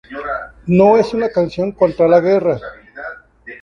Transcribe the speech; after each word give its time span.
No 0.65 0.97
es 0.97 1.13
una 1.13 1.29
canción 1.29 1.73
contra 1.73 2.07
la 2.07 2.19
guerra. 2.19 2.57